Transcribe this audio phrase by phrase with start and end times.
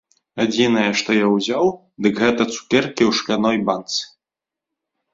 [0.45, 1.69] Адзінае, што я ўзяў,
[2.07, 4.01] дык гэта цукеркі ў шкляной банцы.